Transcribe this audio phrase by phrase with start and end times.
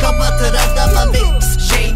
[0.00, 1.91] Kapatır adama mix Şey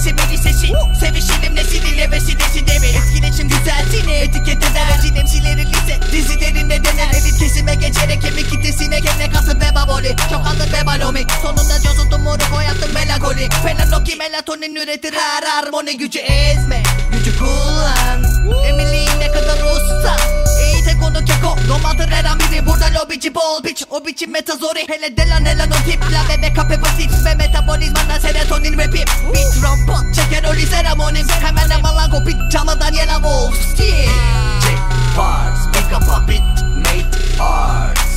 [0.00, 0.72] ile nesi beni sesi.
[1.00, 5.00] Sevişelim nesiliyle vesilesi de mi Etkileşim güzeltini etiket eder.
[5.02, 10.72] Cinemsileri lise dizilerinde dener Elit kesime geçerek kemik kitlesine gene kasıp ve baboli Çok alır
[10.72, 16.82] ve balomi Sonunda cozuldum moruk koyattım melankoli Fenanoki melatonin üretir her harmoni Gücü ezme.
[17.12, 18.24] Gücü kullan.
[18.64, 20.16] Eminliğin ne kadar usta.
[20.64, 24.88] İyi tek onu keko Domatır her an biri burada lobici bol biç O biçim metazori.
[24.88, 27.10] Hele delan helan o tip La bebek apepasit
[27.80, 33.14] Paris bana serotonin rapim Beat drum pat çeker öyle seremonim Hemen hemen kopik çamadan yela
[33.14, 34.10] wolf skin
[34.60, 34.80] Chick
[35.16, 36.20] parts, make up a
[36.76, 38.09] made art.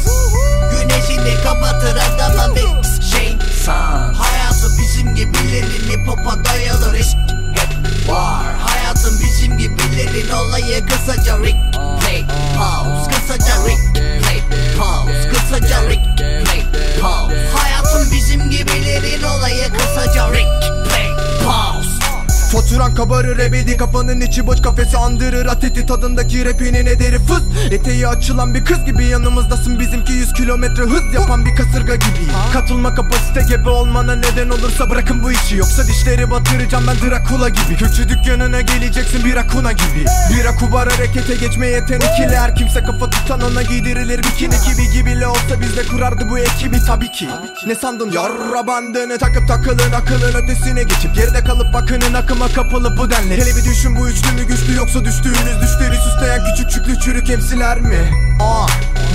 [22.96, 25.46] Kabarır ebedi kafanın içi boş kafesi andırır.
[25.46, 27.42] Ateti tadındaki rapinin ederi fıs.
[27.72, 29.80] Eteği açılan bir kız gibi yanımızdasın.
[29.80, 32.28] Bizimki 100 kilometre hız yapan bir kasırga gibi.
[32.54, 35.56] Katılma kapasite gebe olmana neden olursa bırakın bu işi.
[35.56, 37.78] Yoksa dişleri batıracağım ben Dracula gibi.
[37.78, 40.06] Kötü dükkanına geleceksin bir akuna gibi.
[40.38, 45.62] Bir akubar harekete geçme yetenekli Her kimse kafa tutan ona giydirilir bikini Kibi gibiyle olsa
[45.62, 47.28] biz de kurardı bu ekibi tabii ki.
[47.68, 48.12] Ne sandın?
[48.12, 52.48] Yarra bandını takıp takılın akılın ötesine geçip Geride kalıp bakının akıma
[52.84, 53.34] kapalı bu denli.
[53.34, 57.82] Hele bir düşün bu üçlü mü güçlü yoksa düştüğünüz düşleri süsleyen küçük çüklü çürük emsiler
[57.82, 58.12] mi?
[58.42, 58.68] Aa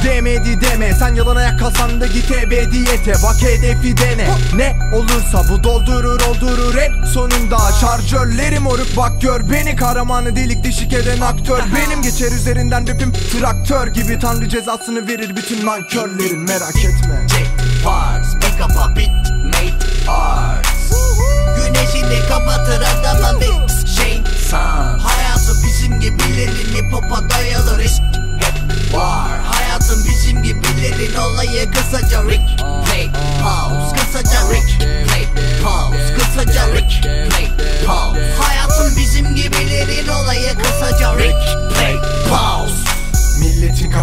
[0.05, 4.29] Demedi deme sen yalan ayak kalsan da git ebediyete Bak hedefi dene.
[4.57, 6.77] Ne olursa bu doldurur oldurur.
[6.77, 11.61] En sonunda Şarjörlerim oruk bak gör beni Kahramanı delik deşik eden aktör.
[11.75, 14.19] Benim geçer üzerinden rapim traktör gibi.
[14.19, 16.41] Tanrı cezasını verir bütün nankörlerin.
[16.41, 17.27] Merak etme.
[17.29, 17.51] Check
[17.85, 19.28] parts Pick up a bit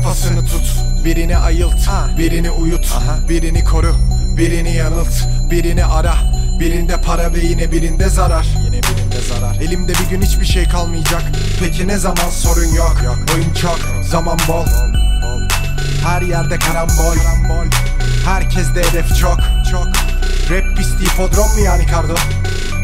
[0.06, 2.94] kafasını tut Birini ayılt, birini uyut
[3.30, 3.96] Birini koru,
[4.38, 5.14] birini yanılt
[5.52, 6.16] Birini ara,
[6.60, 8.46] birinde para ve yine birinde zarar.
[8.66, 9.56] Yine birinde zarar.
[9.56, 11.22] Elimde bir gün hiçbir şey kalmayacak.
[11.60, 12.98] Peki ne zaman sorun yok,
[13.36, 13.80] Oyun çok,
[14.10, 14.66] zaman bol.
[16.04, 17.16] Her yerde karambol.
[18.26, 19.38] Herkeste hedef çok,
[19.72, 19.88] çok.
[20.50, 22.16] Rap pisti fodron mu yani kardo?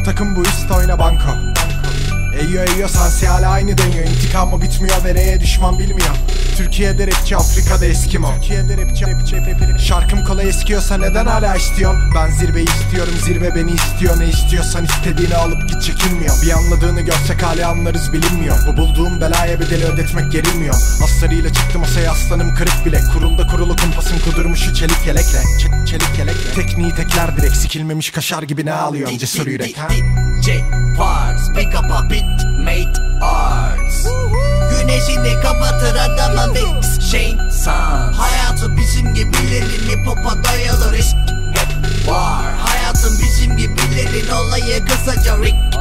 [0.04, 1.30] Takım bu üst oyna banko.
[2.40, 4.04] Eyo eyo sansi hala aynı deniyor.
[4.04, 6.14] İntikamı bitmiyor ve neye düşman bilmiyor
[6.56, 8.34] Türkiye'de rapçi Afrika'da Eskimo.
[8.34, 9.86] Türkiye'de rapçi rapçi rapçi.
[9.86, 12.02] Şarkım kolay eskiyorsa neden hala istiyorsun?
[12.14, 14.20] Ben zirveyi istiyorum zirve beni istiyor.
[14.20, 18.56] Ne istiyorsan istediğini alıp git çekinmiyor Bir anladığını görsek hala anlarız bilinmiyor.
[18.66, 20.74] Bu bulduğum belaya bedeli ödetmek gerilmiyor.
[20.74, 23.00] Aslarıyla çıktı masaya aslanım kırık bile.
[23.12, 25.38] Kurulda kurulu kumpasın kudurmuşu çelik yelekle.
[25.60, 26.52] Çek, Çelik yelekle.
[26.54, 29.88] Tekniği tekler direkt sikilmemiş kaşar gibi ne ağlıyor cesur yürek ha?
[29.88, 30.48] DJ
[30.96, 32.24] Parts Pick up a bit
[32.58, 32.92] Made
[33.24, 34.06] arts
[35.02, 41.16] Güneşini kapatır adama mix Shane Sun Hayatı bizim gibilerin hip hop'a dayalı risk
[41.54, 42.54] Hep var.
[42.58, 45.71] Hayatım bizim gibilerin olayı kısaca Pause